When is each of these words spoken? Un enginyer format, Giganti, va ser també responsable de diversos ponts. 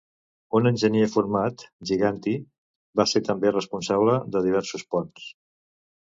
Un 0.59 0.67
enginyer 0.67 1.09
format, 1.15 1.65
Giganti, 1.89 2.33
va 3.01 3.05
ser 3.11 3.21
també 3.27 3.51
responsable 3.53 4.15
de 4.37 4.41
diversos 4.47 4.87
ponts. 4.95 5.29